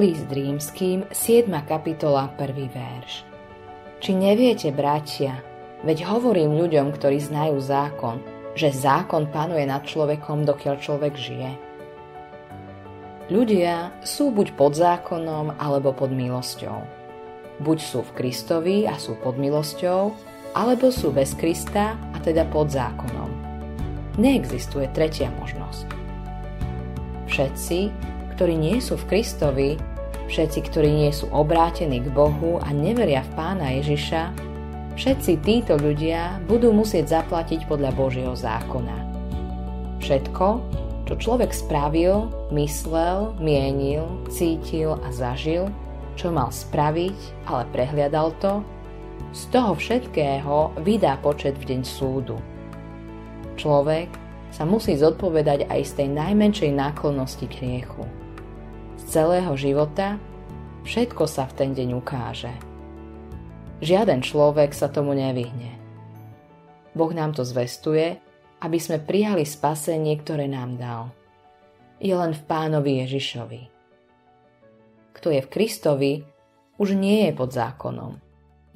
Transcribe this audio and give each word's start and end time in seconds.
List 0.00 0.32
rímským, 0.32 1.04
7. 1.12 1.52
kapitola, 1.68 2.32
1. 2.40 2.72
verš. 2.72 3.20
Či 4.00 4.16
neviete, 4.16 4.72
bratia, 4.72 5.44
veď 5.84 6.08
hovorím 6.08 6.56
ľuďom, 6.56 6.96
ktorí 6.96 7.20
znajú 7.20 7.60
zákon, 7.60 8.24
že 8.56 8.72
zákon 8.72 9.28
panuje 9.28 9.68
nad 9.68 9.84
človekom, 9.84 10.48
dokiaľ 10.48 10.80
človek 10.80 11.20
žije. 11.20 11.52
Ľudia 13.28 13.92
sú 14.00 14.32
buď 14.32 14.56
pod 14.56 14.72
zákonom, 14.72 15.60
alebo 15.60 15.92
pod 15.92 16.08
milosťou. 16.16 16.80
Buď 17.60 17.78
sú 17.84 18.00
v 18.00 18.14
Kristovi 18.16 18.88
a 18.88 18.96
sú 18.96 19.20
pod 19.20 19.36
milosťou, 19.36 20.16
alebo 20.56 20.88
sú 20.88 21.12
bez 21.12 21.36
Krista 21.36 22.00
a 22.00 22.16
teda 22.24 22.48
pod 22.48 22.72
zákonom. 22.72 23.28
Neexistuje 24.16 24.88
tretia 24.96 25.28
možnosť. 25.36 25.92
Všetci, 27.28 27.78
ktorí 28.40 28.56
nie 28.56 28.80
sú 28.80 28.96
v 28.96 29.04
Kristovi, 29.12 29.89
všetci, 30.30 30.70
ktorí 30.70 30.90
nie 30.94 31.10
sú 31.10 31.26
obrátení 31.34 31.98
k 31.98 32.08
Bohu 32.14 32.62
a 32.62 32.70
neveria 32.70 33.26
v 33.26 33.30
Pána 33.34 33.74
Ježiša, 33.82 34.30
všetci 34.94 35.42
títo 35.42 35.74
ľudia 35.74 36.38
budú 36.46 36.70
musieť 36.70 37.20
zaplatiť 37.20 37.66
podľa 37.66 37.90
Božieho 37.98 38.34
zákona. 38.38 39.10
Všetko, 39.98 40.46
čo 41.10 41.14
človek 41.18 41.50
spravil, 41.50 42.30
myslel, 42.54 43.34
mienil, 43.42 44.06
cítil 44.30 44.94
a 45.02 45.10
zažil, 45.10 45.66
čo 46.14 46.30
mal 46.30 46.54
spraviť, 46.54 47.50
ale 47.50 47.66
prehliadal 47.74 48.30
to, 48.38 48.62
z 49.34 49.42
toho 49.50 49.74
všetkého 49.74 50.78
vydá 50.86 51.18
počet 51.18 51.58
v 51.58 51.74
deň 51.74 51.80
súdu. 51.82 52.38
Človek 53.58 54.10
sa 54.50 54.62
musí 54.66 54.94
zodpovedať 54.94 55.66
aj 55.70 55.80
z 55.86 55.92
tej 56.02 56.08
najmenšej 56.14 56.70
náklonnosti 56.74 57.46
k 57.46 57.54
hriechu 57.62 58.19
celého 59.10 59.58
života, 59.58 60.22
všetko 60.86 61.26
sa 61.26 61.50
v 61.50 61.56
ten 61.58 61.70
deň 61.74 61.98
ukáže. 61.98 62.54
Žiaden 63.82 64.22
človek 64.22 64.70
sa 64.70 64.86
tomu 64.86 65.18
nevyhne. 65.18 65.74
Boh 66.94 67.10
nám 67.10 67.34
to 67.34 67.42
zvestuje, 67.42 68.22
aby 68.62 68.78
sme 68.78 69.02
prijali 69.02 69.42
spasenie, 69.42 70.14
ktoré 70.22 70.46
nám 70.46 70.78
dal. 70.78 71.02
Je 71.98 72.14
len 72.14 72.30
v 72.30 72.42
pánovi 72.46 73.02
Ježišovi. 73.02 73.62
Kto 75.10 75.28
je 75.34 75.40
v 75.42 75.52
Kristovi, 75.52 76.12
už 76.78 76.94
nie 76.94 77.26
je 77.28 77.32
pod 77.34 77.50
zákonom. 77.50 78.14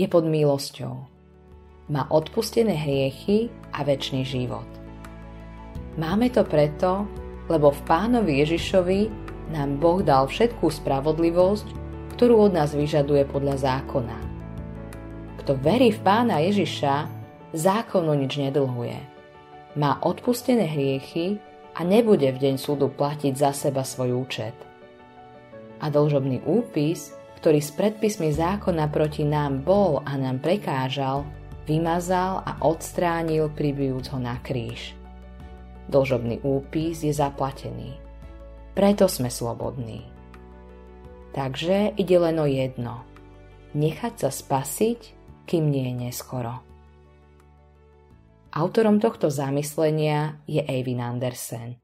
Je 0.00 0.08
pod 0.08 0.24
milosťou. 0.24 1.06
Má 1.92 2.08
odpustené 2.08 2.72
hriechy 2.72 3.52
a 3.76 3.84
väčší 3.84 4.24
život. 4.24 4.66
Máme 6.00 6.32
to 6.32 6.40
preto, 6.48 7.04
lebo 7.52 7.68
v 7.68 7.80
pánovi 7.84 8.40
Ježišovi 8.40 9.21
nám 9.50 9.82
Boh 9.82 10.04
dal 10.04 10.30
všetkú 10.30 10.70
spravodlivosť, 10.70 11.66
ktorú 12.14 12.46
od 12.46 12.52
nás 12.54 12.76
vyžaduje 12.76 13.26
podľa 13.26 13.58
zákona. 13.58 14.18
Kto 15.42 15.58
verí 15.58 15.90
v 15.90 16.00
pána 16.06 16.38
Ježiša, 16.44 17.10
zákonu 17.50 18.14
nič 18.14 18.38
nedlhuje. 18.38 18.98
Má 19.74 19.98
odpustené 20.04 20.68
hriechy 20.68 21.40
a 21.74 21.82
nebude 21.82 22.28
v 22.30 22.38
deň 22.38 22.54
súdu 22.60 22.92
platiť 22.92 23.34
za 23.34 23.50
seba 23.56 23.82
svoj 23.82 24.22
účet. 24.22 24.54
A 25.82 25.90
dlžobný 25.90 26.44
úpis, 26.46 27.16
ktorý 27.42 27.58
s 27.58 27.74
predpismi 27.74 28.30
zákona 28.30 28.86
proti 28.92 29.26
nám 29.26 29.66
bol 29.66 29.98
a 30.06 30.14
nám 30.14 30.38
prekážal, 30.38 31.26
vymazal 31.66 32.44
a 32.46 32.60
odstránil 32.62 33.50
pribijúc 33.50 34.14
ho 34.14 34.18
na 34.22 34.38
kríž. 34.38 34.94
Dlžobný 35.90 36.38
úpis 36.46 37.02
je 37.02 37.10
zaplatený. 37.10 38.01
Preto 38.72 39.04
sme 39.04 39.28
slobodní. 39.28 40.00
Takže 41.36 41.92
ide 41.96 42.16
len 42.16 42.40
o 42.40 42.48
jedno. 42.48 43.04
Nechať 43.76 44.14
sa 44.24 44.30
spasiť, 44.32 45.00
kým 45.44 45.68
nie 45.68 45.92
je 45.92 45.94
neskoro. 46.08 46.64
Autorom 48.52 49.00
tohto 49.00 49.32
zamyslenia 49.32 50.40
je 50.44 50.60
Eivin 50.60 51.00
Andersen. 51.00 51.81